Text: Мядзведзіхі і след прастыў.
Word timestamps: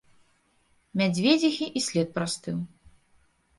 Мядзведзіхі 1.01 1.69
і 1.81 1.85
след 1.91 2.07
прастыў. 2.19 2.57